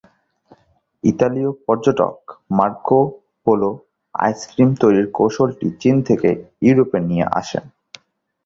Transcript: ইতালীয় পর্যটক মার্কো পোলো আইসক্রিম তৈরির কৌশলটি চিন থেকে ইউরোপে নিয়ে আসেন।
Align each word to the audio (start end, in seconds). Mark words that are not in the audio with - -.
ইতালীয় 1.03 1.51
পর্যটক 1.65 2.15
মার্কো 2.57 2.99
পোলো 3.47 3.71
আইসক্রিম 4.15 4.69
তৈরির 4.81 5.07
কৌশলটি 5.17 5.67
চিন 5.81 5.95
থেকে 6.07 6.29
ইউরোপে 6.65 6.99
নিয়ে 7.09 7.25
আসেন। 7.39 7.63